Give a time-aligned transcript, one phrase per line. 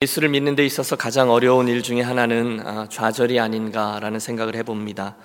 [0.00, 5.16] 예수를 믿는 데 있어서 가장 어려운 일 중에 하나는 아, 좌절이 아닌가라는 생각을 해봅니다.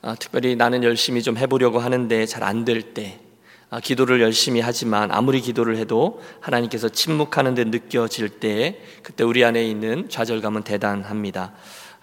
[0.00, 3.20] 아, 특별히 나는 열심히 좀 해보려고 하는데 잘 안 될 때,
[3.68, 9.62] 아, 기도를 열심히 하지만 아무리 기도를 해도 하나님께서 침묵하는 데 느껴질 때, 그때 우리 안에
[9.62, 11.52] 있는 좌절감은 대단합니다.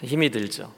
[0.04, 0.72] 힘이 들죠.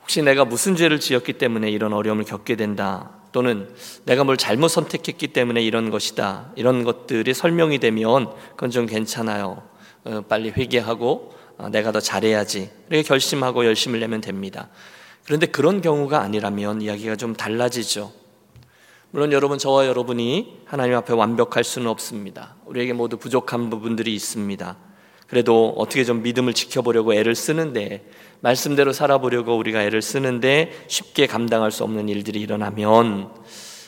[0.00, 3.10] 혹시 내가 무슨 죄를 지었기 때문에 이런 어려움을 겪게 된다.
[3.32, 3.68] 또는
[4.06, 6.52] 내가 뭘 잘못 선택했기 때문에 이런 것이다.
[6.56, 9.73] 이런 것들이 설명이 되면 그건 좀 괜찮아요.
[10.04, 14.68] 어, 빨리 회개하고 어, 내가 더 잘해야지 이렇게 결심하고 열심을 내면 됩니다.
[15.24, 18.12] 그런데 그런 경우가 아니라면 이야기가 좀 달라지죠.
[19.10, 22.56] 물론 여러분 저와 여러분이 하나님 앞에 완벽할 수는 없습니다.
[22.66, 24.76] 우리에게 모두 부족한 부분들이 있습니다.
[25.28, 28.04] 그래도 어떻게 좀 믿음을 지켜보려고 애를 쓰는데
[28.40, 33.30] 말씀대로 살아보려고 우리가 애를 쓰는데 쉽게 감당할 수 없는 일들이 일어나면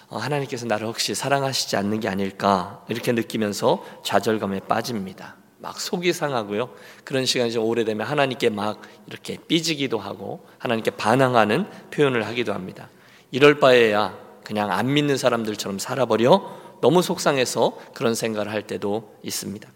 [0.09, 5.37] 어, 하나님께서 나를 혹시 사랑하시지 않는 게 아닐까 이렇게 느끼면서 좌절감에 빠집니다.
[5.67, 6.71] 막 속이 상하고요.
[7.03, 12.89] 그런 시간이 좀 오래되면 하나님께 막 이렇게 삐지기도 하고 하나님께 반항하는 표현을 하기도 합니다.
[13.33, 19.69] 이럴 바에야 그냥 안 믿는 사람들처럼 살아버려 너무 속상해서 그런 생각을 할 때도 있습니다.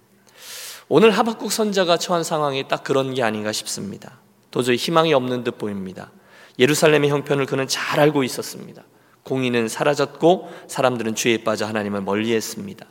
[0.89, 4.21] 오늘 하박국 선자가 처한 상황이 딱 그런 게 아닌가 싶습니다.
[4.53, 6.13] 도저히 희망이 없는 듯 보입니다.
[6.61, 8.85] 예루살렘의 형편을 그는 잘 알고 있었습니다.
[9.25, 12.87] 공의는 사라졌고 사람들은 죄에 빠져 하나님을 멀리했습니다.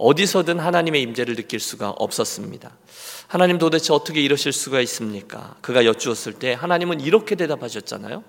[0.00, 2.74] 어디서든 하나님의 임재를 느낄 수가 없었습니다.
[3.28, 5.56] 하나님 도대체 어떻게 이러실 수가 있습니까?
[5.60, 8.24] 그가 여쭈었을 때 하나님은 이렇게 대답하셨잖아요.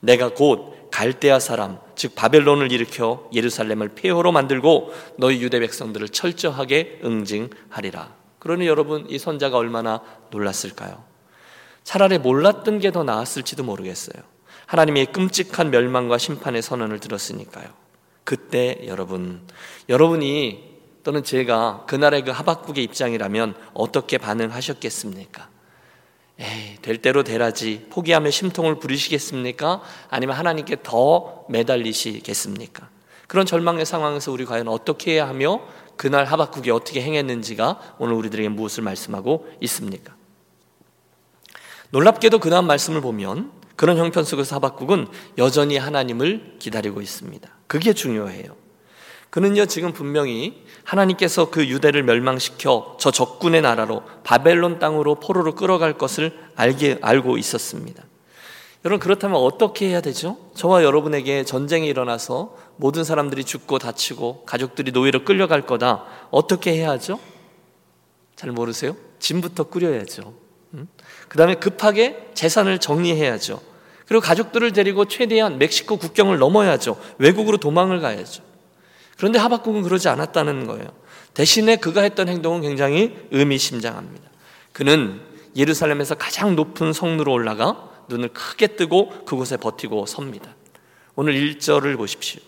[0.00, 8.14] 내가 곧 갈대아 사람 즉 바벨론을 일으켜 예루살렘을 폐허로 만들고 너희 유대 백성들을 철저하게 응징하리라.
[8.38, 11.04] 그러니 여러분 이 선자가 얼마나 놀랐을까요?
[11.84, 14.22] 차라리 몰랐던 게 더 나았을지도 모르겠어요.
[14.66, 17.66] 하나님의 끔찍한 멸망과 심판의 선언을 들었으니까요.
[18.24, 19.40] 그때 여러분
[19.88, 20.73] 여러분이
[21.04, 25.48] 또는 제가 그날의 그 하박국의 입장이라면 어떻게 반응하셨겠습니까?
[26.40, 29.82] 에이, 될 대로 되라지 포기하며 심통을 부리시겠습니까?
[30.08, 32.88] 아니면 하나님께 더 매달리시겠습니까?
[33.28, 35.60] 그런 절망의 상황에서 우리 과연 어떻게 해야 하며
[35.96, 40.16] 그날 하박국이 어떻게 행했는지가 오늘 우리들에게 무엇을 말씀하고 있습니까?
[41.90, 45.06] 놀랍게도 그 다음 말씀을 보면 그런 형편 속에서 하박국은
[45.38, 47.48] 여전히 하나님을 기다리고 있습니다.
[47.66, 48.63] 그게 중요해요.
[49.34, 56.38] 그는요, 지금 분명히 하나님께서 그 유대를 멸망시켜 저 적군의 나라로 바벨론 땅으로 포로로 끌어갈 것을
[56.54, 58.04] 알게, 알고 있었습니다.
[58.84, 60.36] 여러분, 그렇다면 어떻게 해야 되죠?
[60.54, 66.04] 저와 여러분에게 전쟁이 일어나서 모든 사람들이 죽고 다치고 가족들이 노예로 끌려갈 거다.
[66.30, 67.18] 어떻게 해야 하죠?
[68.36, 68.94] 잘 모르세요?
[69.18, 70.32] 짐부터 꾸려야죠.
[70.74, 70.86] 음?
[71.26, 73.60] 그 다음에 급하게 재산을 정리해야죠.
[74.06, 76.96] 그리고 가족들을 데리고 최대한 멕시코 국경을 넘어야죠.
[77.18, 78.53] 외국으로 도망을 가야죠.
[79.16, 80.86] 그런데 하박국은 그러지 않았다는 거예요.
[81.34, 84.30] 대신에 그가 했던 행동은 굉장히 의미심장합니다.
[84.72, 85.20] 그는
[85.56, 90.54] 예루살렘에서 가장 높은 성루로 올라가 눈을 크게 뜨고 그곳에 버티고 섭니다.
[91.14, 92.40] 오늘 1절을 보십시오.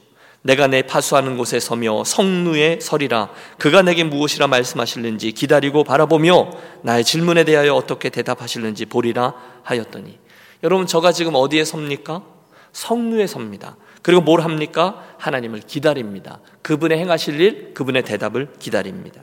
[0.42, 3.30] 내가 내 파수하는 곳에 서며 성루에 서리라.
[3.58, 6.50] 그가 내게 무엇이라 말씀하실는지 기다리고 바라보며
[6.82, 9.34] 나의 질문에 대하여 어떻게 대답하실는지 보리라
[9.64, 10.18] 하였더니.
[10.62, 12.22] 여러분, 저가 지금 어디에 섭니까?
[12.72, 13.76] 성루에 섭니다.
[14.06, 15.04] 그리고 뭘 합니까?
[15.18, 16.38] 하나님을 기다립니다.
[16.62, 19.22] 그분의 행하실 일, 그분의 대답을 기다립니다.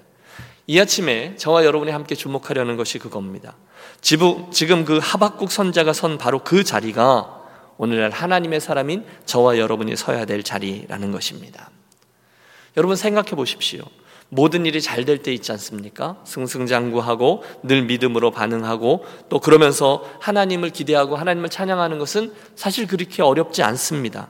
[0.67, 3.55] 이 아침에 저와 여러분이 함께 주목하려는 것이 그겁니다.
[4.01, 7.43] 지금 그 하박국 선자가 선 바로 그 자리가
[7.77, 11.69] 오늘날 하나님의 사람인 저와 여러분이 서야 될 자리라는 것입니다.
[12.75, 13.85] 여러분 생각해 보십시오.
[14.27, 16.17] 모든 일이 잘 될 때 있지 않습니까?
[16.25, 24.27] 승승장구하고 늘 믿음으로 반응하고 또 그러면서 하나님을 기대하고 하나님을 찬양하는 것은 사실 그렇게 어렵지 않습니다.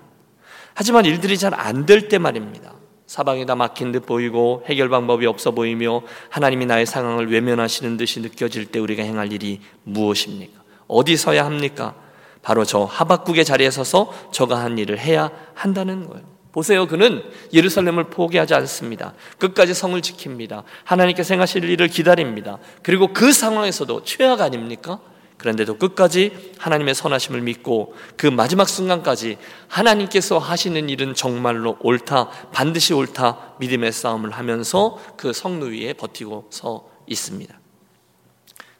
[0.73, 2.73] 하지만 일들이 잘 안 될 때 말입니다.
[3.06, 8.67] 사방이 다 막힌 듯 보이고 해결 방법이 없어 보이며 하나님이 나의 상황을 외면하시는 듯이 느껴질
[8.67, 10.62] 때 우리가 행할 일이 무엇입니까?
[10.88, 11.95] 어디 서야 합니까?
[12.41, 16.23] 바로 저 하박국의 자리에 서서 저가 한 일을 해야 한다는 거예요.
[16.51, 16.88] 보세요.
[16.88, 19.13] 그는 예루살렘을 포기하지 않습니다.
[19.39, 20.63] 끝까지 성을 지킵니다.
[20.83, 22.57] 하나님께 생하실 일을 기다립니다.
[22.83, 25.00] 그리고 그 상황에서도 최악 아닙니까?
[25.38, 29.38] 그런데도 끝까지 하나님의 선하심을 믿고 그 마지막 순간까지
[29.68, 36.89] 하나님께서 하시는 일은 정말로 옳다, 반드시 옳다 믿음의 싸움을 하면서 그 성루 위에 버티고 서
[37.07, 37.59] 있습니다.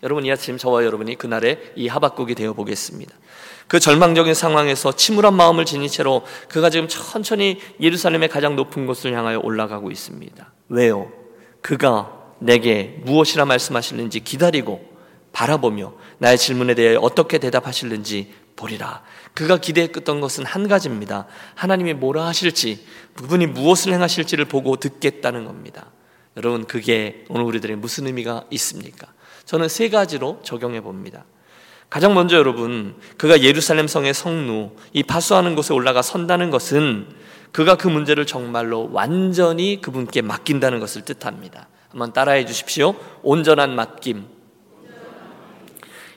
[0.04, 3.14] 여러분 이 아침 저와 여러분이 그날의 이 하박국이 되어 보겠습니다.
[3.68, 9.40] 그 절망적인 상황에서 침울한 마음을 지닌 채로 그가 지금 천천히 예루살렘의 가장 높은 곳을 향하여
[9.40, 10.54] 올라가고 있습니다.
[10.70, 11.12] 왜요?
[11.62, 14.93] 그가 내게 무엇이라 말씀하실는지 기다리고
[15.34, 19.04] 바라보며 나의 질문에 대해 어떻게 대답하실는지 보리라.
[19.34, 21.26] 그가 기대했던 것은 한 가지입니다.
[21.56, 22.86] 하나님이 뭐라 하실지,
[23.16, 25.88] 그분이 무엇을 행하실지를 보고 듣겠다는 겁니다.
[26.38, 29.08] 여러분, 그게 오늘 우리들의 무슨 의미가 있습니까?
[29.46, 31.26] 저는 세 가지로 적용해 봅니다.
[31.90, 37.08] 가장 먼저 여러분, 그가 예루살렘 성의 성루, 이 파수하는 곳에 올라가 선다는 것은
[37.52, 41.68] 그가 그 문제를 정말로 완전히 그분께 맡긴다는 것을 뜻합니다.
[41.90, 42.96] 한번 따라해 주십시오.
[43.22, 44.26] 온전한 맡김.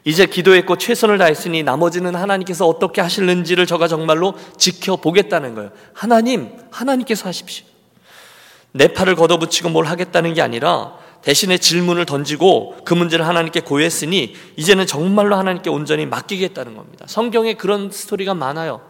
[0.06, 5.70] 이제 기도했고 최선을 다했으니 나머지는 하나님께서 어떻게 하실는지를 저가 정말로 지켜보겠다는 거예요.
[5.92, 7.66] 하나님, 하나님께서 하십시오.
[8.70, 10.92] 내 팔을 걷어붙이고 뭘 하겠다는 게 아니라
[11.22, 17.04] 대신에 질문을 던지고 그 문제를 하나님께 고했으니 이제는 정말로 하나님께 온전히 맡기겠다는 겁니다.
[17.08, 18.80] 성경에 그런 스토리가 많아요.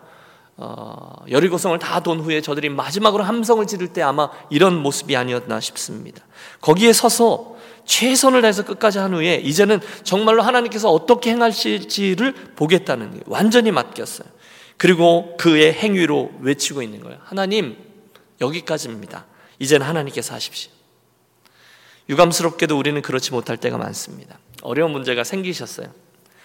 [0.58, 6.22] 어, 여리고성을 다 돈 후에 저들이 마지막으로 함성을 지를 때 아마 이런 모습이 아니었나 싶습니다.
[6.60, 7.56] 거기에 서서
[7.86, 13.22] 최선을 다해서 끝까지 한 후에 이제는 정말로 하나님께서 어떻게 행하실지를 보겠다는 거예요.
[13.26, 14.28] 완전히 맡겼어요.
[14.76, 17.18] 그리고 그의 행위로 외치고 있는 거예요.
[17.22, 17.78] 하나님,
[18.40, 19.24] 여기까지입니다.
[19.58, 20.70] 이제는 하나님께서 하십시오.
[22.08, 24.38] 유감스럽게도 우리는 그렇지 못할 때가 많습니다.
[24.62, 25.88] 어려운 문제가 생기셨어요.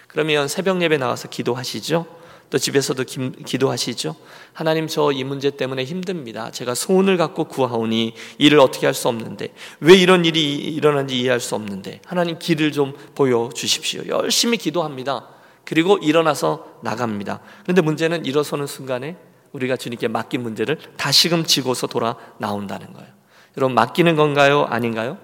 [0.08, 2.21] 그러면 새벽 예배 나와서 기도하시죠?
[2.52, 3.02] 또 집에서도
[3.46, 4.16] 기도하시죠.
[4.54, 6.52] 하나님 저 이 문제 때문에 힘듭니다.
[6.52, 11.56] 제가 소원을 갖고 구하오니 일을 어떻게 할 수 없는데 왜 이런 일이 일어난지 이해할 수
[11.56, 14.04] 없는데 하나님 길을 좀 보여 주십시오.
[14.08, 15.28] 열심히 기도합니다.
[15.64, 17.40] 그리고 일어나서 나갑니다.
[17.64, 19.16] 그런데 문제는 일어서는 순간에
[19.54, 23.10] 우리가 주님께 맡긴 문제를 다시금 지고서 돌아 나온다는 거예요.
[23.58, 24.66] 여러분 맡기는 건가요?
[24.66, 25.18] 아닌가요?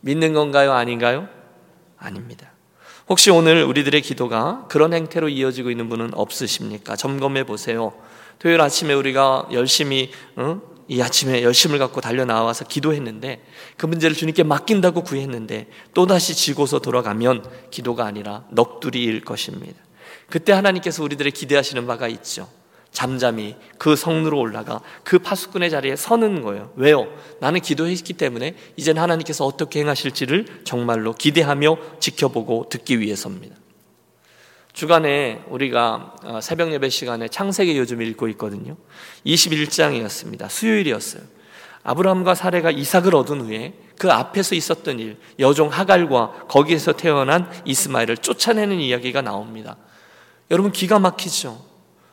[0.00, 0.72] 믿는 건가요?
[0.72, 1.28] 아닌가요?
[1.96, 2.52] 아닙니다.
[3.08, 6.94] 혹시 오늘 우리들의 기도가 그런 행태로 이어지고 있는 분은 없으십니까?
[6.94, 7.94] 점검해 보세요.
[8.38, 10.60] 토요일 아침에 우리가 열심히 어?
[10.88, 13.44] 이 아침에 열심을 갖고 달려 나와서 기도했는데
[13.76, 19.78] 그 문제를 주님께 맡긴다고 구했는데 또 다시 지고서 돌아가면 기도가 아니라 넋두리일 것입니다.
[20.30, 22.48] 그때 하나님께서 우리들의 기대하시는 바가 있죠.
[22.98, 26.72] 잠잠히 그 성루로 올라가 그 파수꾼의 자리에 서는 거예요.
[26.74, 27.06] 왜요?
[27.38, 33.54] 나는 기도했기 때문에 이제는 하나님께서 어떻게 행하실지를 정말로 기대하며 지켜보고 듣기 위해서입니다.
[34.72, 38.76] 주간에 우리가 어, 새벽 예배 시간에 창세기 요즘 읽고 있거든요.
[39.24, 40.48] 21장이었습니다.
[40.50, 41.22] 수요일이었어요.
[41.84, 48.80] 아브라함과 사례가 이삭을 얻은 후에 그 앞에서 있었던 일, 여종 하갈과 거기에서 태어난 이스마엘을 쫓아내는
[48.80, 49.76] 이야기가 나옵니다.
[50.50, 51.67] 여러분 기가 막히죠.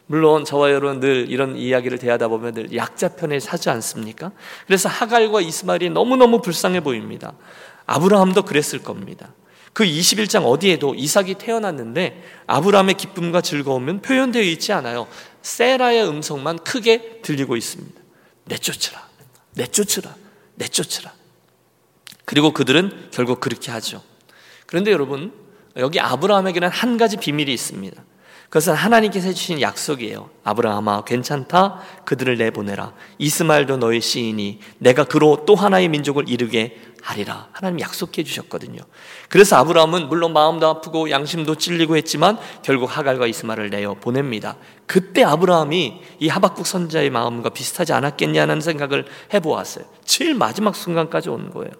[0.07, 4.31] 물론 저와 여러분 늘 이런 이야기를 대하다 보면 늘 약자 편에 사지 않습니까?
[4.67, 7.33] 그래서 하갈과 이스마엘이 너무너무 불쌍해 보입니다.
[7.87, 9.33] 아브라함도 그랬을 겁니다.
[9.73, 15.07] 그 21장 어디에도 이삭이 태어났는데 아브라함의 기쁨과 즐거움은 표현되어 있지 않아요.
[15.41, 18.01] 세라의 음성만 크게 들리고 있습니다.
[18.45, 19.05] 내쫓으라.
[19.55, 20.15] 내쫓으라.
[20.55, 21.11] 내쫓으라.
[22.23, 24.01] 그리고 그들은 결국 그렇게 하죠.
[24.65, 25.33] 그런데 여러분,
[25.77, 28.01] 여기 아브라함에게는 한 가지 비밀이 있습니다.
[28.55, 30.29] 그것은 하나님께서 해주신 약속이에요.
[30.45, 31.81] 아브라함아, 괜찮다.
[32.05, 32.93] 그들을 내보내라.
[33.17, 37.49] 이스마엘도 너의 시인이 내가 그로 또 하나의 민족을 이루게 하리라.
[37.51, 38.79] 하나님 약속해 주셨거든요.
[39.27, 44.55] 그래서 아브라함은 물론 마음도 아프고 양심도 찔리고 했지만 결국 하갈과 이스마엘을 내어 보냅니다.
[44.85, 49.83] 그때 아브라함이 이 하박국 선자의 마음과 비슷하지 않았겠냐는 생각을 해보았어요.
[50.05, 51.73] 제일 마지막 순간까지 온 거예요.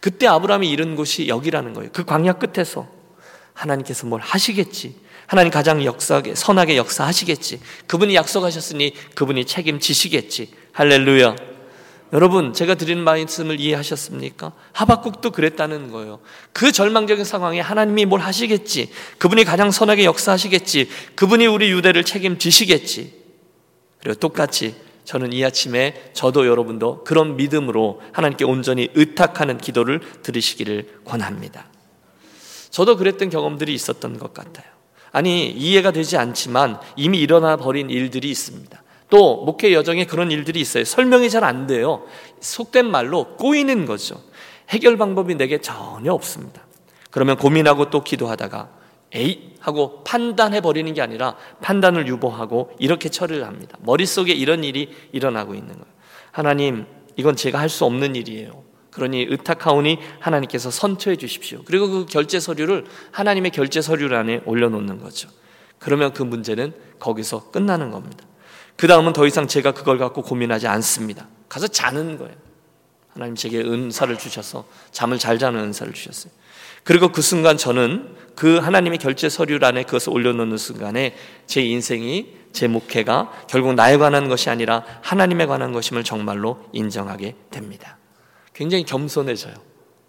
[0.00, 1.90] 그때 아브라함이 이른 곳이 여기라는 거예요.
[1.92, 3.01] 그 광야 끝에서
[3.54, 4.94] 하나님께서 뭘 하시겠지.
[5.26, 7.60] 하나님 가장 역사하게, 선하게 역사하시겠지.
[7.86, 10.52] 그분이 약속하셨으니 그분이 책임지시겠지.
[10.72, 11.36] 할렐루야.
[12.12, 14.52] 여러분, 제가 드리는 말씀을 이해하셨습니까?
[14.72, 16.20] 하박국도 그랬다는 거예요.
[16.52, 18.90] 그 절망적인 상황에 하나님이 뭘 하시겠지.
[19.16, 20.88] 그분이 가장 선하게 역사하시겠지.
[21.14, 23.14] 그분이 우리 유대를 책임지시겠지.
[24.00, 24.74] 그리고 똑같이
[25.04, 31.71] 저는 이 아침에 저도 여러분도 그런 믿음으로 하나님께 온전히 의탁하는 기도를 들으시기를 권합니다.
[32.72, 34.66] 저도 그랬던 경험들이 있었던 것 같아요.
[35.12, 38.82] 아니, 이해가 되지 않지만 이미 일어나 버린 일들이 있습니다.
[39.10, 40.84] 또, 목회 여정에 그런 일들이 있어요.
[40.84, 42.04] 설명이 잘 안 돼요.
[42.40, 44.20] 속된 말로 꼬이는 거죠.
[44.70, 46.62] 해결 방법이 내게 전혀 없습니다.
[47.10, 48.70] 그러면 고민하고 또 기도하다가,
[49.12, 49.52] 에이!
[49.60, 53.76] 하고 판단해 버리는 게 아니라 판단을 유보하고 이렇게 처리를 합니다.
[53.82, 55.92] 머릿속에 이런 일이 일어나고 있는 거예요.
[56.30, 56.86] 하나님,
[57.16, 58.64] 이건 제가 할 수 없는 일이에요.
[58.92, 61.62] 그러니 의탁하오니 하나님께서 선처해 주십시오.
[61.64, 65.28] 그리고 그 결제 서류를 하나님의 결제 서류란에 올려놓는 거죠.
[65.78, 68.24] 그러면 그 문제는 거기서 끝나는 겁니다.
[68.76, 71.26] 그 다음은 더 이상 제가 그걸 갖고 고민하지 않습니다.
[71.48, 72.34] 가서 자는 거예요.
[73.12, 76.32] 하나님 제게 은사를 주셔서 잠을 잘 자는 은사를 주셨어요.
[76.84, 81.14] 그리고 그 순간 저는 그 하나님의 결제 서류란에 그것을 올려놓는 순간에
[81.46, 87.98] 제 인생이 제 목회가 결국 나에 관한 것이 아니라 하나님에 관한 것임을 정말로 인정하게 됩니다.
[88.54, 89.54] 굉장히 겸손해져요.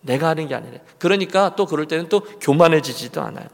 [0.01, 0.79] 내가 하는 게 아니라.
[0.99, 3.47] 그러니까 또 그럴 때는 또 교만해지지도 않아요.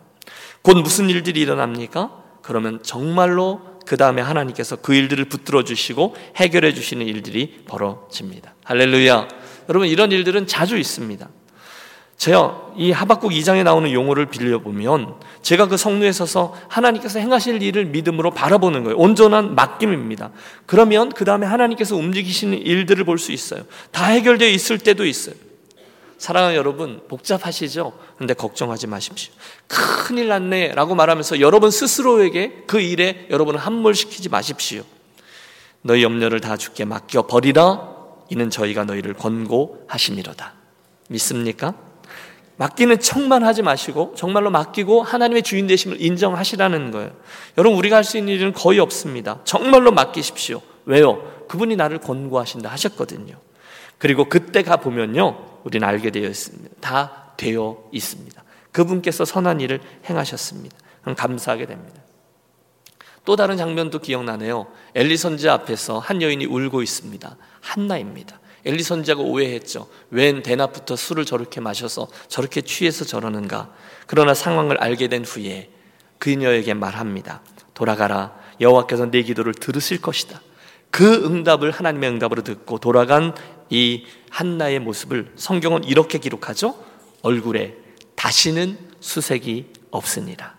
[0.62, 2.24] 곧 무슨 일들이 일어납니까?
[2.42, 8.56] 그러면 정말로 그 다음에 하나님께서 그 일들을 붙들어 주시고 해결해 주시는 일들이 벌어집니다.
[8.64, 9.28] 할렐루야.
[9.70, 11.30] 여러분 이런 일들은 자주 있습니다.
[12.20, 18.32] 제가 이 하박국 2장에 나오는 용어를 빌려보면 제가 그 성루에 서서 하나님께서 행하실 일을 믿음으로
[18.32, 18.98] 바라보는 거예요.
[18.98, 20.32] 온전한 맡김입니다.
[20.66, 23.64] 그러면 그 다음에 하나님께서 움직이시는 일들을 볼 수 있어요.
[23.92, 25.34] 다 해결되어 있을 때도 있어요.
[26.18, 27.94] 사랑하는 여러분, 복잡하시죠?
[28.18, 29.32] 근데 걱정하지 마십시오.
[29.68, 34.84] 큰일 났네 라고 말하면서 여러분 스스로에게 그 일에 여러분을 함몰시키지 마십시오.
[35.82, 37.96] 너희 염려를 다 주께 맡겨 버리라.
[38.30, 40.54] 이는 저희가 너희를 권고하시니로다.
[41.08, 41.74] 믿습니까?
[42.60, 47.12] 맡기는 척만 하지 마시고 정말로 맡기고 하나님의 주인 되심을 인정하시라는 거예요.
[47.58, 49.40] 여러분 우리가 할 수 있는 일은 거의 없습니다.
[49.46, 50.62] 정말로 맡기십시오.
[50.84, 51.46] 왜요?
[51.48, 53.38] 그분이 나를 권고하신다 하셨거든요.
[53.98, 55.62] 그리고 그때 가 보면요.
[55.64, 56.76] 우리는 알게 되어 있습니다.
[56.82, 58.44] 다 되어 있습니다.
[58.74, 60.76] 그분께서 선한 일을 행하셨습니다.
[61.16, 62.02] 감사하게 됩니다.
[63.24, 64.68] 또 다른 장면도 기억나네요.
[64.96, 67.38] 엘리 선지 앞에서 한 여인이 울고 있습니다.
[67.62, 68.39] 한나입니다.
[68.66, 69.88] 엘리 선지자가 오해했죠.
[70.12, 73.74] 웬 대낮부터 술을 저렇게 마셔서 저렇게 취해서 저러는가.
[74.08, 75.70] 그러나 상황을 알게 된 후에
[76.18, 77.42] 그녀에게 말합니다.
[77.74, 78.38] 돌아가라.
[78.60, 80.42] 여호와께서 내 기도를 들으실 것이다.
[80.92, 83.34] 그 응답을 하나님의 응답으로 듣고 돌아간
[83.70, 86.76] 이 한나의 모습을 성경은 이렇게 기록하죠.
[87.22, 87.76] 얼굴에
[88.16, 90.56] 다시는 수색이 없습니다.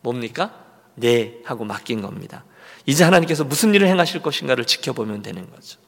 [0.00, 0.64] 뭡니까?
[0.94, 2.44] 네 하고 맡긴 겁니다.
[2.86, 5.78] 이제 하나님께서 무슨 일을 행하실 것인가를 지켜보면 되는 거죠.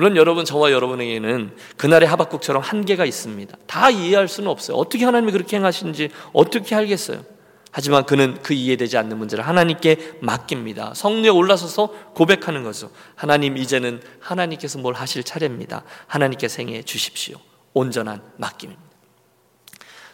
[0.00, 3.54] 물론 여러분 저와 여러분에게는 그날의 하박국처럼 한계가 있습니다.
[3.66, 4.78] 다 이해할 수는 없어요.
[4.78, 7.22] 어떻게 하나님이 그렇게 행하시는지 어떻게 알겠어요?
[7.70, 10.94] 하지만 그는 그 이해되지 않는 문제를 하나님께 맡깁니다.
[10.94, 12.90] 성례에 올라서서 고백하는 거죠.
[13.14, 15.84] 하나님 이제는 하나님께서 뭘 하실 차례입니다.
[16.06, 17.36] 하나님께서 행해 주십시오.
[17.74, 18.90] 온전한 맡김입니다.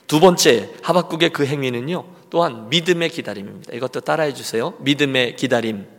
[0.09, 2.05] 두 번째 하박국의 그 행위는요.
[2.31, 3.73] 또한 믿음의 기다림입니다.
[3.73, 4.75] 이것도 따라해 주세요.
[4.81, 5.96] 믿음의 기다림.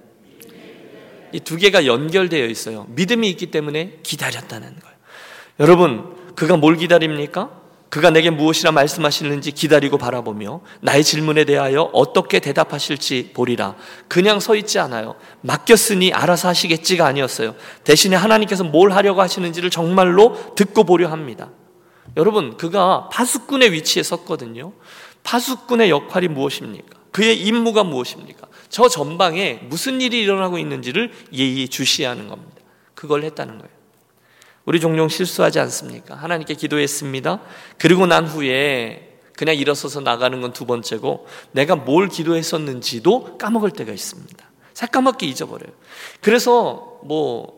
[1.34, 2.86] 이 두 개가 연결되어 있어요.
[2.89, 4.98] 믿음이 있기 때문에 기다렸다는 거예요.
[5.60, 7.50] 여러분, 그가 뭘 기다립니까?
[7.89, 13.75] 그가 내게 무엇이라 말씀하시는지 기다리고 바라보며 나의 질문에 대하여 어떻게 대답하실지 보리라.
[14.10, 15.15] 그냥 서 있지 않아요.
[15.41, 17.55] 맡겼으니 알아서 하시겠지가 아니었어요.
[17.86, 21.50] 대신에 하나님께서 뭘 하려고 하시는지를 정말로 듣고 보려 합니다.
[22.17, 24.74] 여러분, 그가 파수꾼의 위치에 섰거든요.
[25.24, 27.00] 파수꾼의 역할이 무엇입니까?
[27.12, 28.48] 그의 임무가 무엇입니까?
[28.69, 32.55] 저 전방에 무슨 일이 일어나고 있는지를 예의 주시하는 겁니다.
[32.95, 33.77] 그걸 했다는 거예요.
[34.65, 36.15] 우리 종종 실수하지 않습니까?
[36.15, 37.39] 하나님께 기도했습니다.
[37.77, 44.51] 그리고 난 후에 그냥 일어서서 나가는 건 두 번째고 내가 뭘 기도했었는지도 까먹을 때가 있습니다.
[44.74, 45.71] 새까맣게 잊어버려요.
[46.21, 47.57] 그래서 뭐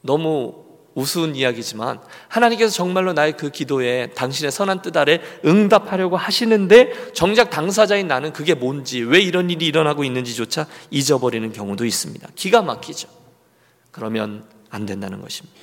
[0.00, 0.67] 너무
[0.98, 8.08] 우스운 이야기지만 하나님께서 정말로 나의 그 기도에 당신의 선한 뜻 아래 응답하려고 하시는데 정작 당사자인
[8.08, 12.28] 나는 그게 뭔지 왜 이런 일이 일어나고 있는지조차 잊어버리는 경우도 있습니다.
[12.34, 13.08] 기가 막히죠.
[13.92, 15.56] 그러면 안 된다는 것입니다.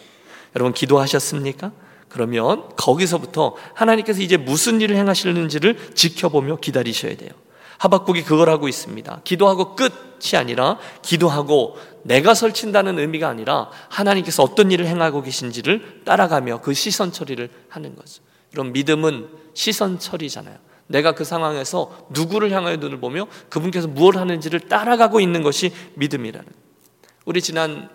[0.55, 1.73] 여러분 기도하셨습니까?
[2.07, 7.31] 그러면 거기서부터 하나님께서 이제 무슨 일을 행하시는지를 지켜보며 기다리셔야 돼요.
[7.77, 9.21] 하박국이 그걸 하고 있습니다.
[9.23, 16.73] 기도하고 끝이 아니라 기도하고 내가 설친다는 의미가 아니라 하나님께서 어떤 일을 행하고 계신지를 따라가며 그
[16.73, 18.21] 시선 처리를 하는 거죠.
[18.53, 20.57] 이런 믿음은 시선 처리잖아요.
[20.87, 26.47] 내가 그 상황에서 누구를 향하여 눈을 보며 그분께서 무엇을 하는지를 따라가고 있는 것이 믿음이라는.
[27.25, 27.89] 우리 지난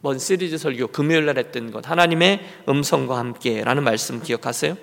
[0.00, 4.76] 먼 시리즈 설교 금요일 날 했던 것 하나님의 음성과 함께라는 말씀 기억하세요?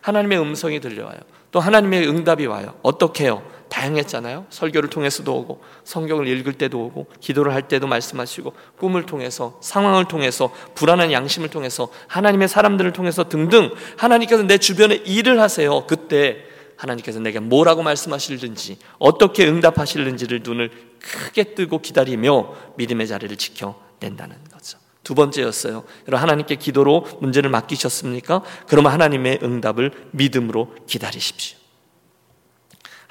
[0.00, 1.18] 하나님의 음성이 들려와요.
[1.50, 2.74] 또 하나님의 응답이 와요.
[2.82, 3.42] 어떻게 해요?
[3.72, 4.46] 다양했잖아요.
[4.50, 10.52] 설교를 통해서도 오고 성경을 읽을 때도 오고 기도를 할 때도 말씀하시고 꿈을 통해서 상황을 통해서
[10.74, 15.86] 불안한 양심을 통해서 하나님의 사람들을 통해서 등등 하나님께서 내 주변에 일을 하세요.
[15.86, 16.44] 그때
[16.76, 24.78] 하나님께서 내게 뭐라고 말씀하실는지 어떻게 응답하실는지를 눈을 크게 뜨고 기다리며 믿음의 자리를 지켜낸다는 거죠.
[25.02, 25.84] 두 번째였어요.
[26.08, 28.42] 여러분 하나님께 기도로 문제를 맡기셨습니까?
[28.68, 31.61] 그러면 하나님의 응답을 믿음으로 기다리십시오.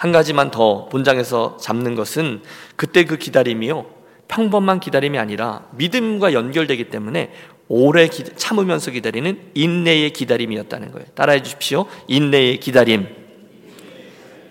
[0.02, 2.42] 한 가지만 더 본장에서 잡는 것은
[2.76, 3.86] 그때 그 기다림이요.
[4.28, 7.32] 평범한 기다림이 아니라 믿음과 연결되기 때문에
[7.68, 11.06] 오래 참으면서 기다리는 인내의 기다림이었다는 거예요.
[11.14, 11.86] 따라해 주십시오.
[12.08, 13.10] 인내의 기다림.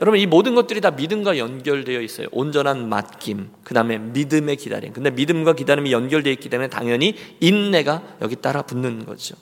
[0.01, 2.29] 여러분 이 모든 것들이 다 믿음과 연결되어 있어요.
[2.31, 4.93] 온전한 맡김, 그 다음에 믿음의 기다림.
[4.93, 9.35] 근데 믿음과 기다림이 연결되어 있기 때문에 당연히 인내가 여기 따라 붙는 거죠.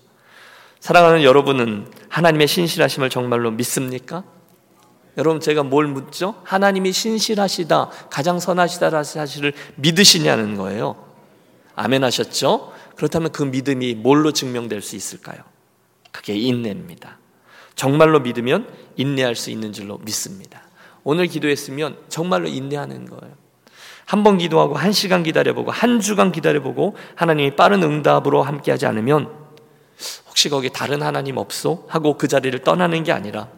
[0.80, 4.24] 사랑하는 여러분은 하나님의 신실하심을 정말로 믿습니까?
[5.18, 6.36] 여러분 제가 뭘 묻죠?
[6.44, 10.96] 하나님이 신실하시다, 가장 선하시다라는 사실을 믿으시냐는 거예요.
[11.74, 12.72] 아멘 하셨죠?
[12.94, 15.38] 그렇다면 그 믿음이 뭘로 증명될 수 있을까요?
[16.12, 17.18] 그게 인내입니다.
[17.74, 20.62] 정말로 믿으면 인내할 수 있는 줄로 믿습니다.
[21.04, 23.34] 오늘 기도했으면 정말로 인내하는 거예요.
[24.04, 29.30] 한 번 기도하고 한 시간 기다려보고 한 주간 기다려보고 하나님이 빠른 응답으로 함께하지 않으면
[30.28, 31.86] 혹시 거기 다른 하나님 없소?
[31.88, 33.48] 하고 그 자리를 떠나는 게 아니라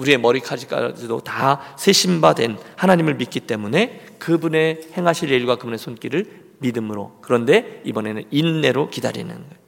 [0.00, 8.24] 우리의 머리카락까지도 다 세신바된 하나님을 믿기 때문에 그분의 행하실 일과 그분의 손길을 믿음으로 그런데 이번에는
[8.30, 9.60] 인내로 기다리는 거예요.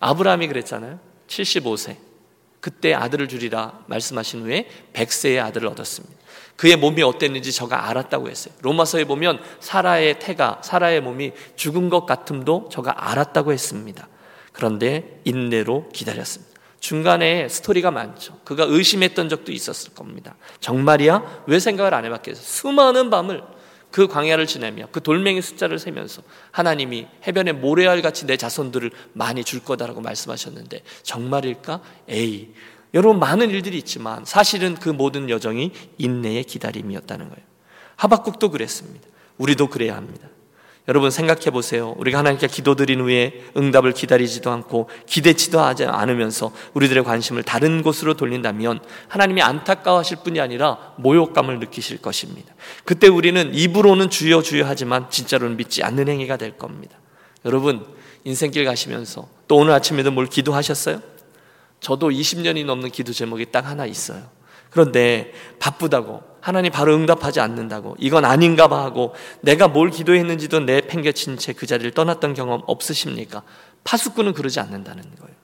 [0.00, 0.98] 아브라함이 그랬잖아요.
[1.26, 1.96] 75세.
[2.60, 6.14] 그때 아들을 주리라 말씀하신 후에 100세의 아들을 얻었습니다.
[6.56, 8.54] 그의 몸이 어땠는지 저가 알았다고 했어요.
[8.62, 14.08] 로마서에 보면 사라의 태가, 사라의 몸이 죽은 것 같음도 저가 알았다고 했습니다.
[14.52, 16.53] 그런데 인내로 기다렸습니다.
[16.84, 18.38] 중간에 스토리가 많죠.
[18.44, 20.36] 그가 의심했던 적도 있었을 겁니다.
[20.60, 21.44] 정말이야?
[21.46, 22.42] 왜 생각을 안 해봤겠어?
[22.42, 23.42] 수많은 밤을
[23.90, 29.64] 그 광야를 지내며 그 돌멩이 숫자를 세면서 하나님이 해변의 모래알 같이 내 자손들을 많이 줄
[29.64, 31.80] 거다라고 말씀하셨는데 정말일까?
[32.10, 32.52] 에이.
[32.92, 37.46] 여러분 많은 일들이 있지만 사실은 그 모든 여정이 인내의 기다림이었다는 거예요.
[37.96, 39.08] 하박국도 그랬습니다.
[39.38, 40.28] 우리도 그래야 합니다.
[40.86, 41.94] 여러분 생각해 보세요.
[41.96, 48.80] 우리가 하나님께 기도드린 후에 응답을 기다리지도 않고 기대치도 하지 않으면서 우리들의 관심을 다른 곳으로 돌린다면
[49.08, 52.54] 하나님이 안타까워하실 뿐이 아니라 모욕감을 느끼실 것입니다.
[52.84, 56.98] 그때 우리는 입으로는 주여 주여 하지만 진짜로는 믿지 않는 행위가 될 겁니다.
[57.46, 57.86] 여러분
[58.24, 61.00] 인생길 가시면서 또 오늘 아침에도 뭘 기도하셨어요?
[61.80, 64.22] 저도 20년이 넘는 기도 제목이 딱 하나 있어요.
[64.74, 71.38] 그런데 바쁘다고 하나님 바로 응답하지 않는다고 이건 아닌가 봐 하고 내가 뭘 기도했는지도 내 팽개친
[71.38, 73.42] 채 그 자리를 떠났던 경험 없으십니까?
[73.84, 75.34] 파수꾼은 그러지 않는다는 거예요.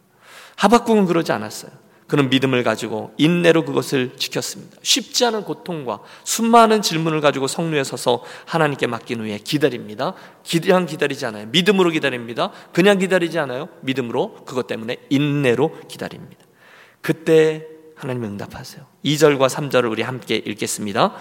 [0.56, 1.70] 하박국은 그러지 않았어요.
[2.08, 4.78] 그는 믿음을 가지고 인내로 그것을 지켰습니다.
[4.82, 10.14] 쉽지 않은 고통과 수많은 질문을 가지고 성루에 서서 하나님께 맡긴 후에 기다립니다.
[10.50, 11.46] 그냥 기다리지 않아요.
[11.46, 12.50] 믿음으로 기다립니다.
[12.72, 13.68] 그냥 기다리지 않아요.
[13.82, 16.44] 믿음으로 그것 때문에 인내로 기다립니다.
[17.00, 18.82] 그때 하나님 응답하세요.
[19.04, 21.12] 2절과 3절을 우리 함께 읽겠습니다.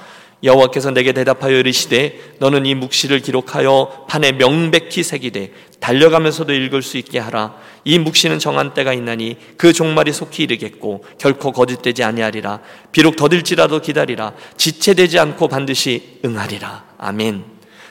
[0.41, 7.19] 여호와께서 내게 대답하여 이르시되 너는 이 묵시를 기록하여 판에 명백히 새기되 달려가면서도 읽을 수 있게
[7.19, 7.57] 하라.
[7.83, 12.61] 이 묵시는 정한 때가 있나니 그 종말이 속히 이르겠고 결코 거짓되지 아니하리라.
[12.93, 14.31] 비록 더딜지라도 기다리라.
[14.55, 16.85] 지체되지 않고 반드시 응하리라.
[16.97, 17.43] 아멘.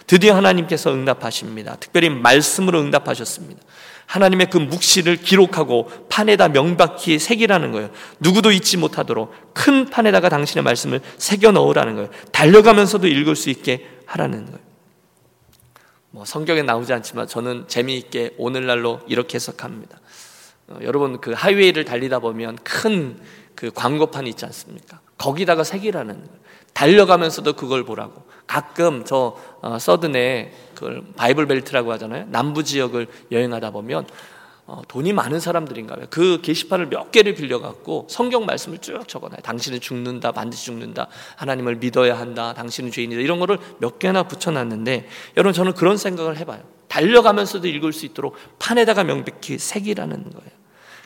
[0.07, 1.77] 드디어 하나님께서 응답하십니다.
[1.79, 3.61] 특별히 말씀으로 응답하셨습니다
[4.09, 7.91] 하나님의 그 묵시를 기록하고 판에다 명백히 새기라는 거예요.
[8.21, 12.11] 누구도 잊지 못하도록 큰 판에다가 당신의 말씀을 새겨 넣으라는 거예요.
[12.33, 14.59] 달려가면서도 읽을 수 있게 하라는 거예요.
[16.11, 20.01] 뭐 성경에 나오지 않지만 저는 재미있게 오늘날로 이렇게 해석합니다.
[20.69, 23.21] 어, 여러분 그 하이웨이를 달리다 보면 큰
[23.59, 25.01] 그 광고판이 있지 않습니까?
[25.19, 25.65] 거기다가
[26.23, 26.39] 거예요.
[26.75, 28.23] 달려가면서도 그걸 보라고.
[28.47, 32.27] 가끔 저 어, 서든에 그 바이블 벨트라고 하잖아요.
[32.29, 34.07] 남부 지역을 여행하다 보면 어,
[34.89, 36.07] 돈이 많은 사람들인가 봐요.
[36.11, 39.41] 그 게시판을 몇 개를 빌려갖고 성경 말씀을 쭉 적어놔요.
[39.43, 43.21] 당신은 죽는다, 반드시 죽는다, 하나님을 믿어야 한다, 당신은 죄인이다.
[43.21, 46.61] 이런 거를 몇 개나 붙여놨는데 여러분 저는 그런 생각을 해봐요.
[46.89, 50.51] 달려가면서도 읽을 수 있도록 판에다가 명백히 색이라는 거예요.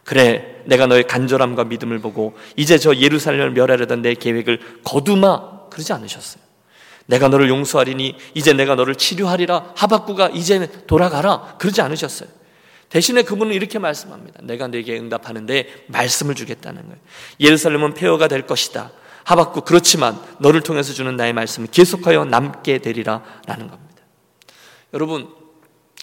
[0.04, 6.42] 그래, 내가 너의 간절함과 믿음을 보고 이제 저 예루살렘을 멸하려던 내 계획을 거두마 그러지 않으셨어요.
[7.06, 12.28] 내가 너를 용서하리니 이제 내가 너를 치료하리라 하박구가 이제 돌아가라 그러지 않으셨어요.
[12.92, 14.40] 대신에 그분은 이렇게 말씀합니다.
[14.42, 16.98] 내가 내게 응답하는데 말씀을 주겠다는 거예요.
[17.40, 18.92] 예루살렘은 폐허가 될 것이다.
[19.24, 24.02] 하박구 그렇지만 너를 통해서 주는 나의 말씀은 계속하여 남게 되리라라는 겁니다.
[24.92, 25.26] 여러분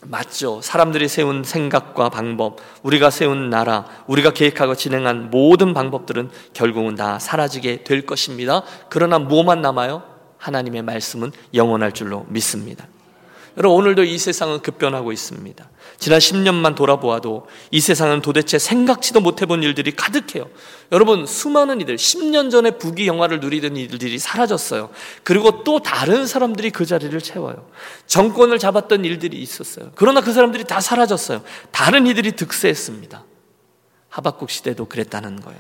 [0.01, 0.61] 맞죠.
[0.63, 7.83] 사람들이 세운 생각과 방법, 우리가 세운 나라, 우리가 계획하고 진행한 모든 방법들은 결국은 다 사라지게
[7.83, 8.63] 될 것입니다.
[8.89, 10.01] 그러나 무엇만 남아요?
[10.39, 12.87] 하나님의 말씀은 영원할 줄로 믿습니다.
[13.59, 15.69] 여러분, 오늘도 이 세상은 급변하고 있습니다.
[15.97, 20.49] 지난 10년만 돌아보아도 이 세상은 도대체 생각지도 못해본 일들이 가득해요.
[20.93, 24.91] 여러분, 수많은 이들, 10년 전에 부귀 영화를 누리던 이들이 사라졌어요.
[25.23, 27.67] 그리고 또 다른 사람들이 그 자리를 채워요.
[28.07, 29.91] 정권을 잡았던 일들이 있었어요.
[29.95, 31.43] 그러나 그 사람들이 다 사라졌어요.
[31.71, 33.25] 다른 이들이 득세했습니다.
[34.07, 35.59] 하박국 시대도 그랬다는 거예요.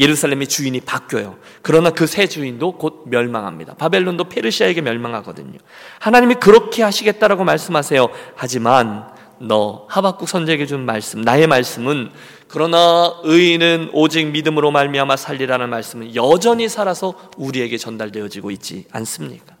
[0.00, 1.38] 예루살렘의 주인이 바뀌어요.
[1.62, 3.74] 그러나 그 새 주인도 곧 멸망합니다.
[3.74, 5.58] 바벨론도 페르시아에게 멸망하거든요.
[6.00, 8.08] 하나님이 그렇게 하시겠다라고 말씀하세요.
[8.34, 9.08] 하지만
[9.38, 12.10] 너 하박국 선제에게 준 말씀, 나의 말씀은
[12.48, 19.54] 그러나 의인은 오직 믿음으로 말미암아 살리라는 말씀은 여전히 살아서 우리에게 전달되어지고 있지 않습니까?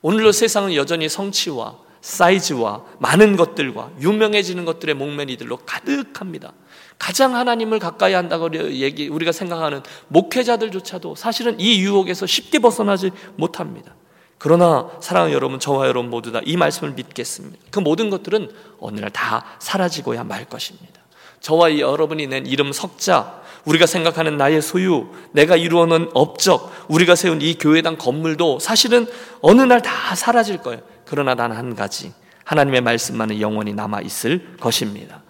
[0.00, 6.52] 오늘도 세상은 여전히 성취와 사이즈와 많은 것들과 유명해지는 것들의 목매이들로 가득합니다.
[6.98, 13.94] 가장 하나님을 가까이 한다고 얘기 우리가 생각하는 목회자들조차도 사실은 이 유혹에서 쉽게 벗어나지 못합니다.
[14.38, 17.58] 그러나 사랑하는 여러분, 저와 여러분 모두 다 이 말씀을 믿겠습니다.
[17.70, 21.00] 그 모든 것들은 어느 날 다 사라지고야 말 것입니다.
[21.40, 27.54] 저와 여러분이 낸 이름 석자, 우리가 생각하는 나의 소유, 내가 이루어놓은 업적, 우리가 세운 이
[27.54, 29.06] 교회당 건물도 사실은
[29.40, 30.80] 어느 날 다 사라질 거예요.
[31.08, 32.12] 그러나 단 한 가지,
[32.44, 35.22] 하나님의 말씀만은 영원히 남아 있을 것입니다.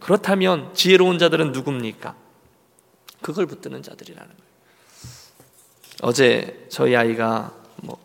[0.00, 2.14] 그렇다면 지혜로운 자들은 누굽니까?
[3.22, 4.46] 그걸 붙드는 자들이라는 거예요.
[6.02, 7.98] 어제 저희 아이가 뭐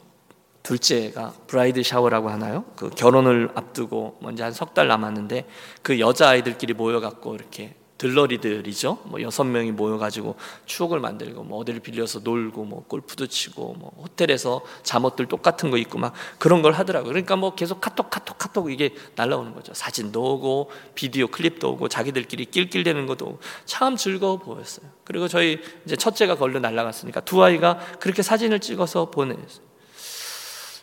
[0.63, 2.63] 둘째가 브라이드 샤워라고 하나요?
[2.75, 5.47] 그 결혼을 앞두고 먼저 한 석 달 남았는데
[5.81, 8.97] 그 여자 아이들끼리 모여갖고 이렇게 들러리들이죠.
[9.03, 10.35] 뭐 여섯 명이 모여가지고
[10.65, 15.99] 추억을 만들고 뭐 어디를 빌려서 놀고 뭐 골프도 치고 뭐 호텔에서 잠옷들 똑같은 거 입고
[15.99, 17.09] 막 그런 걸 하더라고요.
[17.09, 19.75] 그러니까 뭐 계속 카톡 카톡 카톡 이게 날라오는 거죠.
[19.75, 24.89] 사진도 오고 비디오 클립도 오고 자기들끼리 낄낄대는 것도 참 즐거워 보였어요.
[25.03, 29.63] 그리고 저희 이제 첫째가 걸려 날라갔으니까 두 아이가 그렇게 사진을 찍어서 보내었어요.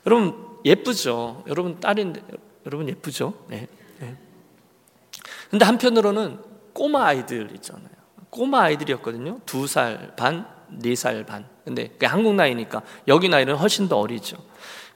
[0.07, 1.43] 여러분 예쁘죠.
[1.49, 2.23] 여러분 딸인데
[2.67, 3.35] 여러분 예쁘죠.
[3.49, 3.67] 네.
[3.99, 4.17] 네.
[5.51, 6.48] 근데 한편으로는
[6.79, 7.89] 꼬마 아이들 있잖아요.
[8.31, 9.41] 꼬마 아이들이었거든요.
[9.47, 11.45] 두 살 반, 네 살 반.
[11.65, 14.37] 근데 한국 나이니까 여기 나이는 훨씬 더 어리죠.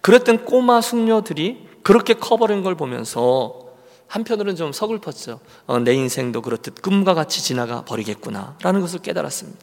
[0.01, 3.59] 그랬던 꼬마 숙녀들이 그렇게 커버린 걸 보면서
[4.07, 5.41] 한편으로는 좀 서글펐죠.
[5.67, 9.59] 어, 내 인생도 그렇듯 꿈과 같이 지나가 버리겠구나 라는 것을 깨달았습니다.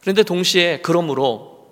[0.00, 1.66] 그런데 동시에 그러므로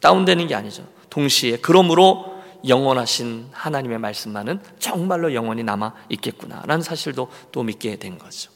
[0.00, 0.86] 다운되는 게 아니죠.
[1.10, 2.32] 동시에 그러므로
[2.66, 8.50] 영원하신 하나님의 말씀만은 정말로 영원히 남아 있겠구나라는 사실도 또 믿게 된 거죠.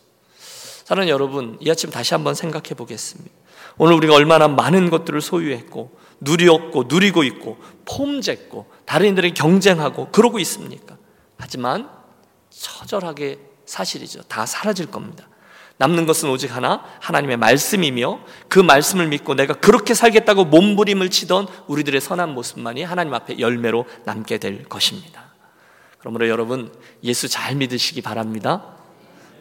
[0.89, 3.31] 사랑하는 여러분, 이 아침 다시 한번 생각해 보겠습니다.
[3.77, 10.97] 오늘 우리가 얼마나 많은 것들을 소유했고, 누리었고, 누리고 있고, 폼잡고, 다른 이들에게 경쟁하고, 그러고 있습니까?
[11.37, 11.91] 하지만
[12.49, 14.23] 처절하게 사실이죠.
[14.23, 15.29] 다 사라질 겁니다.
[15.77, 22.01] 남는 것은 오직 하나, 하나님의 말씀이며 그 말씀을 믿고 내가 그렇게 살겠다고 몸부림을 치던 우리들의
[22.01, 25.35] 선한 모습만이 하나님 앞에 열매로 남게 될 것입니다.
[25.99, 26.73] 그러므로 여러분,
[27.05, 28.78] 예수 잘 믿으시기 바랍니다.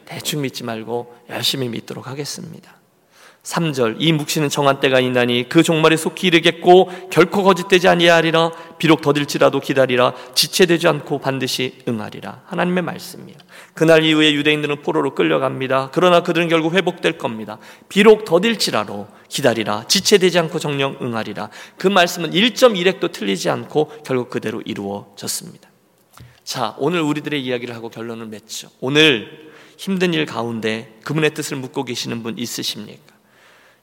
[0.08, 2.78] 대충 믿지 말고 열심히 믿도록 하겠습니다.
[3.43, 9.62] 3절 이 묵시는 정한 때가 있나니 그 종말에 속히 이르겠고 결코 거짓되지 아니하리라 비록 더딜지라도
[9.62, 13.38] 기다리라 지체되지 않고 반드시 응하리라 하나님의 말씀이에요.
[13.74, 15.91] 그날 이후에 유대인들은 포로로 끌려갑니다.
[15.93, 17.58] 그러나 그들은 결국 회복될 겁니다.
[17.88, 25.70] 비록 더딜지라도 기다리라 지체되지 않고 정령 응하리라 그 말씀은 1.1핵도 틀리지 않고 결국 그대로 이루어졌습니다.
[26.43, 28.70] 자 오늘 우리들의 이야기를 하고 결론을 맺죠.
[28.82, 33.15] 오늘 힘든 일 가운데 그분의 뜻을 묻고 계시는 분 있으십니까?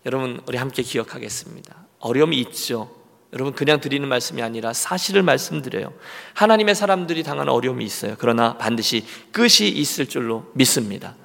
[0.05, 1.87] 여러분, 우리 함께 기억하겠습니다.
[2.01, 2.95] 어려움이 있죠.
[3.33, 5.95] 여러분, 그냥 드리는 말씀이 아니라 사실을 말씀드려요.
[6.35, 8.17] 하나님의 사람들이 당하는 어려움이 있어요.
[8.19, 11.17] 그러나 반드시 끝이 있을 줄로 믿습니다.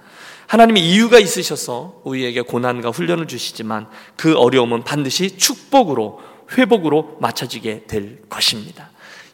[0.48, 6.22] 하나님의 이유가 있으셔서 우리에게 고난과 훈련을 주시지만 그 어려움은 반드시 축복으로,
[6.58, 8.90] 회복으로 맞춰지게 될 것입니다.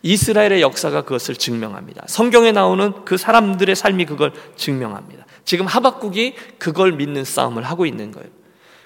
[0.05, 2.03] 이스라엘의 역사가 그것을 증명합니다.
[2.07, 5.25] 성경에 나오는 그 사람들의 삶이 그걸 증명합니다.
[5.45, 8.29] 지금 하박국이 그걸 믿는 싸움을 하고 있는 거예요.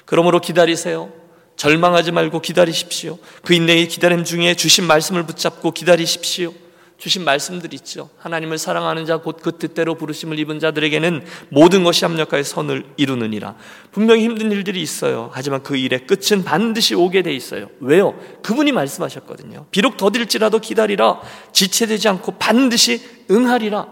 [0.05, 1.12] 그러므로 기다리세요.
[1.58, 3.17] 절망하지 말고 기다리십시오.
[3.43, 6.53] 그 인내의 기다림 중에 주신 말씀을 붙잡고 기다리십시오.
[6.99, 8.09] 주신 말씀들 있죠.
[8.17, 13.55] 하나님을 사랑하는 자 곧 그 뜻대로 부르심을 입은 자들에게는 모든 것이 합력하여 선을 이루느니라.
[13.91, 15.29] 분명히 힘든 일들이 있어요.
[15.33, 17.69] 하지만 그 일의 끝은 반드시 오게 돼 있어요.
[17.79, 18.19] 왜요?
[18.43, 19.65] 그분이 말씀하셨거든요.
[19.71, 21.21] 비록 더딜지라도 기다리라.
[21.53, 23.88] 지체되지 않고 반드시 응하리라.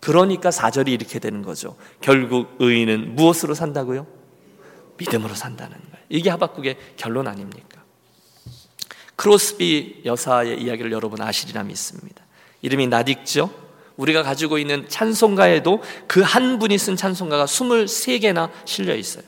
[0.00, 1.76] 그러니까 사절이 이렇게 되는 거죠.
[2.00, 4.06] 결국 의인은 무엇으로 산다고요?
[4.98, 6.04] 믿음으로 산다는 거예요.
[6.08, 7.82] 이게 하박국의 결론 아닙니까?
[9.16, 12.23] 크로스비 여사의 이야기를 여러분 아시리라 믿습니다.
[12.64, 13.50] 이름이 나딕죠.
[13.96, 19.22] 우리가 가지고 있는 찬송가에도 그 한 분이 쓴 찬송가가 23개나 실려 있어요.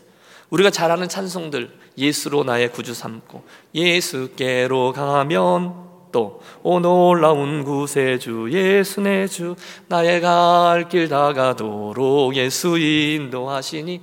[0.51, 3.45] 우리가 잘 아는 찬송들 예수로 나의 구주 삼고
[3.75, 9.55] 예수께로 가면 또 오 놀라운 구세주 예수 내 주
[9.89, 14.01] 나의 갈 길 다가도록 예수 인도하시니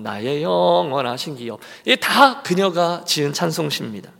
[0.00, 4.10] 나의 영원하신 기업 이게 다 그녀가 지은 찬송시입니다.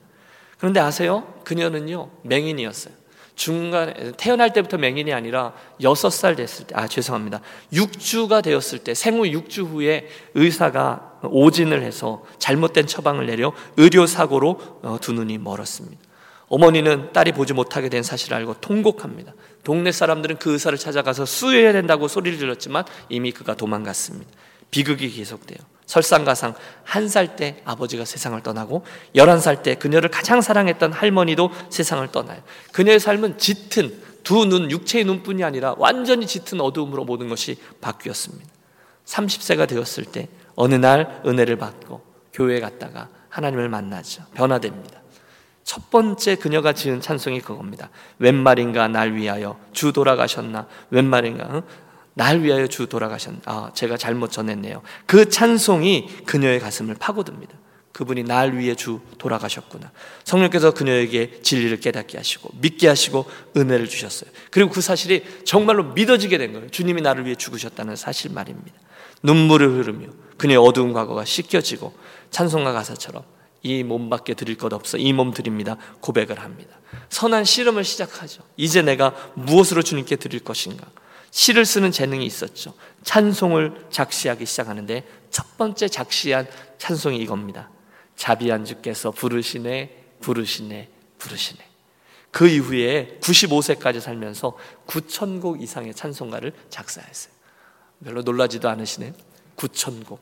[0.59, 1.35] 그런데 아세요?
[1.45, 2.95] 그녀는요 맹인이었어요.
[3.37, 7.41] 중간에 태어날 때부터 맹인이 아니라 6살 됐을 때, 아 죄송합니다.
[7.73, 14.99] 6주가 되었을 때 생후 6주 후에 의사가 오진을 해서 잘못된 처방을 내려 의료 사고로 어,
[15.01, 16.03] 두 눈이 멀었습니다.
[16.49, 19.35] 어머니는 딸이 보지 못하게 된 사실을 알고 통곡합니다.
[19.65, 24.31] 동네 사람들은 그 의사를 찾아가서 수여해야 된다고 소리를 질렀지만 이미 그가 도망갔습니다.
[24.71, 25.59] 비극이 계속돼요.
[25.87, 32.07] 설상가상 한 살 때 아버지가 세상을 떠나고 열한 살 때 그녀를 가장 사랑했던 할머니도 세상을
[32.13, 32.41] 떠나요.
[32.73, 38.45] 그녀의 삶은 짙은 두 눈, 육체의 눈뿐이 아니라 완전히 짙은 어두움으로 모든 것이 바뀌었습니다.
[39.05, 44.25] 30세가 되었을 때 어느 날 은혜를 받고 교회에 갔다가 하나님을 만나죠.
[44.35, 45.01] 변화됩니다.
[45.63, 47.91] 첫 번째 그녀가 지은 찬송이 그겁니다.
[48.19, 50.67] 웬 말인가 날 위하여 주 돌아가셨나?
[50.91, 51.63] 웬 말인가?
[52.17, 54.81] 날 위하여 주 돌아가셨, 아, 제가 잘못 전했네요.
[55.05, 57.53] 그 찬송이 그녀의 가슴을 파고듭니다.
[57.93, 59.93] 그분이 날 위해 주 돌아가셨구나.
[60.25, 64.31] 성령께서 그녀에게 진리를 깨닫게 하시고, 믿게 하시고, 은혜를 주셨어요.
[64.51, 66.71] 그리고 그 사실이 정말로 믿어지게 된 거예요.
[66.71, 68.73] 주님이 나를 위해 죽으셨다는 사실 말입니다.
[69.23, 70.07] 눈물을 흐르며
[70.39, 71.93] 그녀의 어두운 과거가 씻겨지고
[72.31, 73.25] 찬송가 가사처럼
[73.63, 76.79] 이 몸밖에 드릴 것 없어 이 몸 드립니다 고백을 합니다.
[77.09, 78.43] 선한 씨름을 시작하죠.
[78.57, 80.87] 이제 내가 무엇으로 주님께 드릴 것인가?
[81.37, 82.73] 시를 쓰는 재능이 있었죠.
[83.03, 87.69] 찬송을 작시하기 시작하는데 첫 번째 작시한 찬송이 이겁니다.
[88.17, 91.63] 자비한 주께서 부르시네 부르시네 부르시네.
[92.31, 97.35] 그 이후에 95세까지 살면서 9천곡 이상의 찬송가를 작사했어요.
[98.03, 99.13] 별로 놀라지도 않으시네요.
[99.57, 100.19] 9천곡.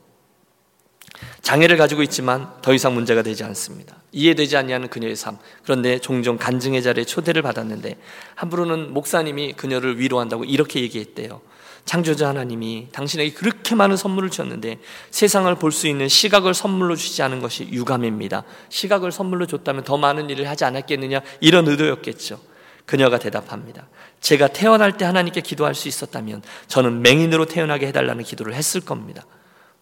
[1.41, 3.95] 장애를 가지고 있지만 더 이상 문제가 되지 않습니다.
[4.11, 5.37] 이해되지 않냐는 그녀의 삶.
[5.63, 7.97] 그런데 종종 간증의 자리에 초대를 받았는데
[8.35, 11.41] 함부로는 목사님이 그녀를 위로한다고 이렇게 얘기했대요.
[11.85, 14.79] 창조자 하나님이 당신에게 그렇게 많은 선물을 주었는데
[15.11, 18.43] 세상을 볼 수 있는 시각을 선물로 주지 않은 것이 유감입니다.
[18.69, 22.39] 시각을 선물로 줬다면 더 많은 일을 하지 않았겠느냐 이런 의도였겠죠.
[22.85, 23.87] 그녀가 대답합니다.
[24.19, 29.25] 제가 태어날 때 하나님께 기도할 수 있었다면 저는 맹인으로 태어나게 해달라는 기도를 했을 겁니다.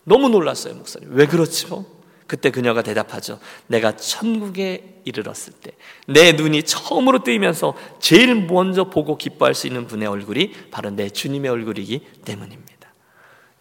[0.04, 1.10] 너무 놀랐어요, 목사님.
[1.12, 1.86] 왜 그렇죠?
[2.28, 3.39] 그때 그녀가 대답하죠.
[3.68, 5.72] 내가 천국에 이르렀을 때
[6.08, 11.50] 내 눈이 처음으로 뜨이면서 제일 먼저 보고 기뻐할 수 있는 분의 얼굴이 바로 내 주님의
[11.50, 12.74] 얼굴이기 때문입니다.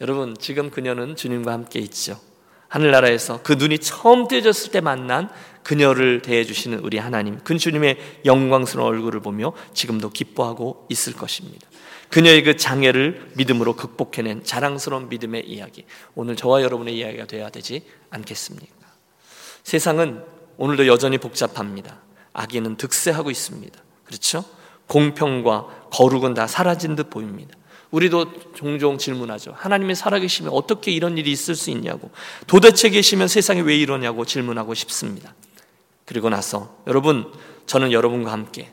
[0.00, 2.18] 여러분, 지금 그녀는 주님과 함께 있죠.
[2.68, 5.28] 하늘나라에서 그 눈이 처음 뜨졌을 때 만난
[5.62, 11.68] 그녀를 대해주시는 우리 하나님, 그 주님의 영광스러운 얼굴을 보며 지금도 기뻐하고 있을 것입니다.
[12.12, 15.86] 그녀의 그 장애를 믿음으로 극복해낸 자랑스러운 믿음의 이야기.
[16.14, 18.86] 오늘 저와 여러분의 이야기가 되어야 되지 않겠습니까?
[19.62, 20.22] 세상은
[20.58, 22.00] 오늘도 여전히 복잡합니다.
[22.34, 23.82] 악인은 득세하고 있습니다.
[24.04, 24.44] 그렇죠?
[24.88, 27.56] 공평과 거룩은 다 사라진 듯 보입니다.
[27.90, 29.54] 우리도 종종 질문하죠.
[29.56, 32.10] 하나님이 살아계시면 어떻게 이런 일이 있을 수 있냐고.
[32.46, 35.34] 도대체 계시면 세상에 왜 이러냐고 질문하고 싶습니다.
[36.04, 37.32] 그리고 나서 여러분,
[37.64, 38.70] 저는 여러분과 함께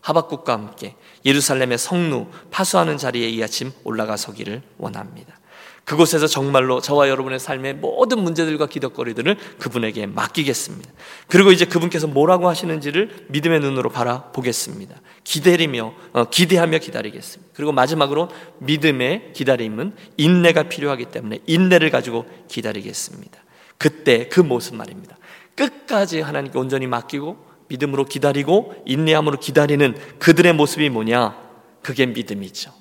[0.00, 5.40] 하박국과 함께 예루살렘의 성루 파수하는 자리에 이 아침 올라가서기를 원합니다.
[5.84, 10.88] 그곳에서 정말로 저와 여러분의 삶의 모든 문제들과 기덕거리들을 그분에게 맡기겠습니다.
[11.26, 14.94] 그리고 이제 그분께서 뭐라고 하시는지를 믿음의 눈으로 바라보겠습니다.
[15.24, 17.52] 기다리며 어, 기대하며 기다리겠습니다.
[17.56, 23.40] 그리고 마지막으로 믿음의 기다림은 인내가 필요하기 때문에 인내를 가지고 기다리겠습니다.
[23.76, 25.18] 그때 그 모습 말입니다.
[25.56, 31.36] 끝까지 하나님께 온전히 맡기고 믿음으로 기다리고 인내함으로 기다리는 그들의 모습이 뭐냐?
[31.82, 32.72] 그게 믿음이죠.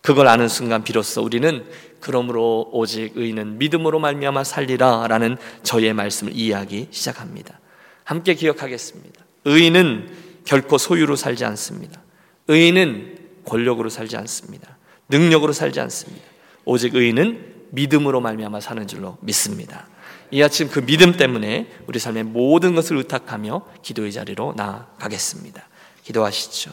[0.00, 1.66] 그걸 아는 순간 비로소 우리는
[2.00, 7.58] 그러므로 오직 의인은 믿음으로 말미암아 살리라라는 저의 말씀을 이해하기 시작합니다.
[8.04, 9.22] 함께 기억하겠습니다.
[9.44, 10.08] 의인은
[10.44, 12.00] 결코 소유로 살지 않습니다.
[12.46, 14.78] 의인은 권력으로 살지 않습니다.
[15.08, 16.24] 능력으로 살지 않습니다.
[16.64, 19.88] 오직 의인은 믿음으로 말미암아 사는 줄로 믿습니다.
[20.30, 25.66] 이 아침 그 믿음 때문에 우리 삶의 모든 것을 의탁하며 기도의 자리로 나아가겠습니다.
[26.04, 26.70] 기도하시죠.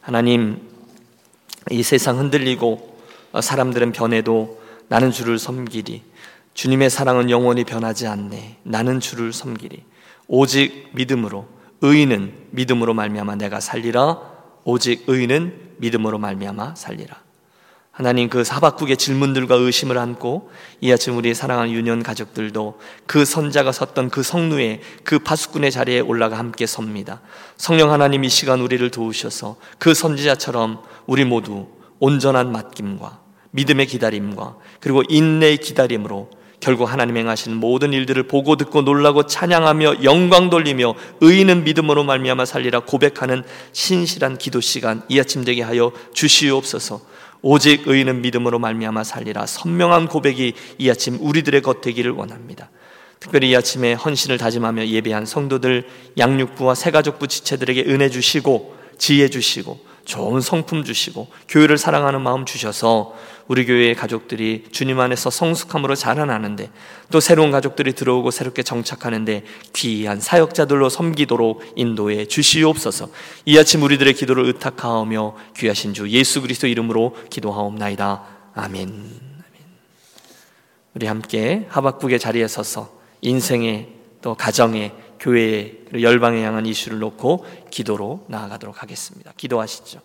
[0.00, 0.68] 하나님,
[1.70, 2.98] 이 세상 흔들리고
[3.40, 6.02] 사람들은 변해도 나는 주를 섬기리.
[6.54, 8.58] 주님의 사랑은 영원히 변하지 않네.
[8.62, 9.84] 나는 주를 섬기리.
[10.28, 11.46] 오직 믿음으로
[11.80, 14.20] 의인은 믿음으로 말미암아 내가 살리라.
[14.64, 17.16] 오직 의인은 믿음으로 말미암아 살리라.
[17.92, 20.50] 하나님 그 사박국의 질문들과 의심을 안고
[20.80, 26.38] 이 아침 우리 사랑하는 유년 가족들도 그 선자가 섰던 그 성루에 그 파수꾼의 자리에 올라가
[26.38, 27.20] 함께 섭니다.
[27.58, 31.66] 성령 하나님 이 시간 우리를 도우셔서 그 선지자처럼 우리 모두
[31.98, 39.26] 온전한 맡김과 믿음의 기다림과 그리고 인내의 기다림으로 결국 하나님 행하신 모든 일들을 보고 듣고 놀라고
[39.26, 45.92] 찬양하며 영광 돌리며 의인은 믿음으로 말미암아 살리라 고백하는 신실한 기도 시간 이 아침 되게 하여
[46.14, 47.12] 주시옵소서.
[47.42, 52.70] 오직 의인은 믿음으로 말미암아 살리라 선명한 고백이 이 아침 우리들의 겉되기를 원합니다.
[53.18, 55.86] 특별히 이 아침에 헌신을 다짐하며 예배한 성도들
[56.18, 63.14] 양육부와 새가족부 지체들에게 은혜 주시고 지혜 주시고 좋은 성품 주시고 교회를 사랑하는 마음 주셔서
[63.48, 66.70] 우리 교회의 가족들이 주님 안에서 성숙함으로 자라나는데
[67.10, 73.10] 또 새로운 가족들이 들어오고 새롭게 정착하는데 귀한 사역자들로 섬기도록 인도해 주시옵소서.
[73.46, 78.22] 이 아침 우리들의 기도를 의탁하오며 귀하신 주 예수 그리스도 이름으로 기도하옵나이다.
[78.54, 79.32] 아멘.
[80.94, 83.88] 우리 함께 하박국의 자리에 서서 인생의
[84.20, 89.32] 또 가정의 교회의 열방에 향한 이슈를 놓고 기도로 나아가도록 하겠습니다.
[89.36, 90.00] 기도하시죠.